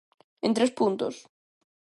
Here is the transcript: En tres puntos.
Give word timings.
En 0.45 0.51
tres 0.57 0.71
puntos. 0.79 1.15